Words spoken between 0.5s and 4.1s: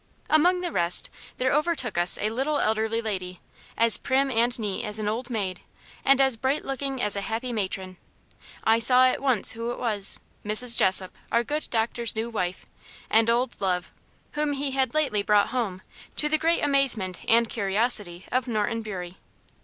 the rest there overtook us a little elderly lady, as